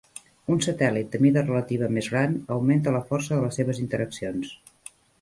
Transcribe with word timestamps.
Un 0.53 0.63
satèl·lit 0.67 1.11
de 1.17 1.21
mida 1.25 1.43
relativa 1.45 1.91
més 1.99 2.09
gran 2.15 2.35
augmenta 2.57 2.97
la 2.99 3.05
força 3.13 3.37
de 3.39 3.47
les 3.47 3.63
seves 3.63 3.87
interaccions. 3.89 4.61